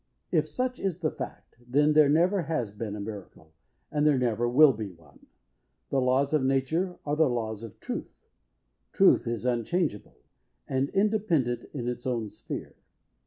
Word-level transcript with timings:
If 0.31 0.47
such 0.47 0.79
is 0.79 0.97
the 1.01 1.11
fact, 1.11 1.57
then, 1.59 1.93
there 1.93 2.09
never 2.09 2.41
has 2.41 2.71
been 2.71 2.95
a 2.95 2.99
miracle, 2.99 3.53
and 3.91 4.03
there 4.03 4.17
never 4.17 4.49
will 4.49 4.73
be 4.73 4.89
one. 4.89 5.27
The 5.91 6.01
laws 6.01 6.33
of 6.33 6.43
nature 6.43 6.97
are 7.05 7.15
the 7.15 7.29
laws 7.29 7.61
of 7.61 7.79
truth. 7.79 8.25
Truth 8.93 9.27
is 9.27 9.45
unchangeable, 9.45 10.17
and 10.67 10.89
independent 10.89 11.65
in 11.71 11.87
its 11.87 12.07
own 12.07 12.29
sphere. 12.29 12.77